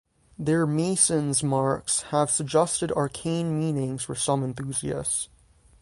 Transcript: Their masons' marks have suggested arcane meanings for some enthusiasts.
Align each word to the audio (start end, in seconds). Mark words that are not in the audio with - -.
Their 0.39 0.65
masons' 0.65 1.43
marks 1.43 2.01
have 2.09 2.31
suggested 2.31 2.91
arcane 2.93 3.59
meanings 3.59 4.01
for 4.01 4.15
some 4.15 4.43
enthusiasts. 4.43 5.29